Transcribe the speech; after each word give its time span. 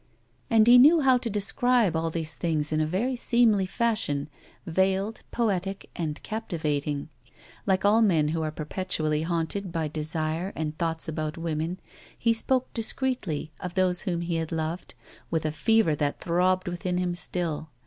And 0.49 0.65
he 0.65 0.79
knew 0.79 1.01
how 1.01 1.19
to 1.19 1.29
describe 1.29 1.95
all 1.95 2.09
these 2.09 2.33
things 2.33 2.71
in 2.71 2.81
a 2.81 2.87
very 2.87 3.15
seemly 3.15 3.67
fashion, 3.67 4.29
veiled, 4.65 5.21
poetic, 5.29 5.91
and 5.95 6.23
captivating. 6.23 7.09
Like 7.67 7.85
all 7.85 8.01
men 8.01 8.29
who 8.29 8.41
are 8.41 8.49
perpetually 8.49 9.21
haunted 9.21 9.71
by 9.71 9.87
desire 9.87 10.53
and 10.55 10.75
thoughts 10.75 11.07
about 11.07 11.37
woman 11.37 11.79
he 12.17 12.33
spoke 12.33 12.73
discreetly 12.73 13.51
of 13.59 13.75
those 13.75 14.01
whom 14.01 14.21
he 14.21 14.37
had 14.37 14.51
loved 14.51 14.95
with 15.29 15.45
a 15.45 15.51
fever 15.51 15.93
that 15.93 16.19
throbbed 16.19 16.67
within 16.67 16.97
him 16.97 17.13
still. 17.13 17.69